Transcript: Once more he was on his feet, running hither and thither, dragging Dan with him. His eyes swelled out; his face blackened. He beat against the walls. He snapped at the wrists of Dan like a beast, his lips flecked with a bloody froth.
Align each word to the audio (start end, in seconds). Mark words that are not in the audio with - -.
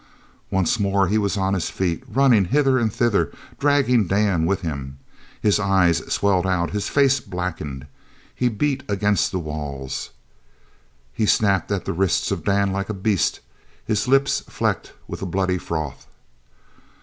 Once 0.49 0.79
more 0.79 1.07
he 1.09 1.19
was 1.19 1.37
on 1.37 1.53
his 1.53 1.69
feet, 1.69 2.03
running 2.07 2.45
hither 2.45 2.79
and 2.79 2.91
thither, 2.91 3.31
dragging 3.59 4.07
Dan 4.07 4.47
with 4.47 4.61
him. 4.61 4.97
His 5.39 5.59
eyes 5.59 5.97
swelled 6.11 6.47
out; 6.47 6.71
his 6.71 6.89
face 6.89 7.19
blackened. 7.19 7.85
He 8.33 8.49
beat 8.49 8.81
against 8.89 9.31
the 9.31 9.37
walls. 9.37 10.09
He 11.13 11.27
snapped 11.27 11.71
at 11.71 11.85
the 11.85 11.93
wrists 11.93 12.31
of 12.31 12.43
Dan 12.43 12.71
like 12.71 12.89
a 12.89 12.95
beast, 12.95 13.41
his 13.85 14.07
lips 14.07 14.41
flecked 14.49 14.91
with 15.07 15.21
a 15.21 15.27
bloody 15.27 15.59
froth. 15.59 16.07